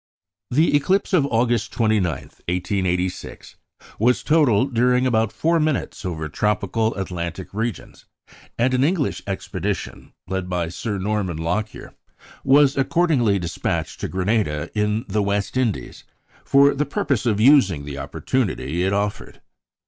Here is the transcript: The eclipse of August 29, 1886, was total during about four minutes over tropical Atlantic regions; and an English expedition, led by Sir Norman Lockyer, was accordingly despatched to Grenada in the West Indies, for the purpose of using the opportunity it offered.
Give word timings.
The 0.49 0.75
eclipse 0.75 1.13
of 1.13 1.27
August 1.27 1.71
29, 1.73 2.01
1886, 2.11 3.55
was 3.99 4.23
total 4.23 4.65
during 4.65 5.05
about 5.05 5.31
four 5.31 5.59
minutes 5.59 6.03
over 6.03 6.27
tropical 6.27 6.95
Atlantic 6.95 7.53
regions; 7.53 8.05
and 8.57 8.73
an 8.73 8.83
English 8.83 9.21
expedition, 9.27 10.11
led 10.27 10.49
by 10.49 10.69
Sir 10.69 10.97
Norman 10.97 11.37
Lockyer, 11.37 11.93
was 12.43 12.75
accordingly 12.77 13.37
despatched 13.37 13.99
to 13.99 14.07
Grenada 14.07 14.71
in 14.73 15.05
the 15.07 15.21
West 15.21 15.55
Indies, 15.55 16.03
for 16.43 16.73
the 16.73 16.87
purpose 16.87 17.27
of 17.27 17.39
using 17.39 17.85
the 17.85 17.99
opportunity 17.99 18.81
it 18.83 18.93
offered. 18.93 19.39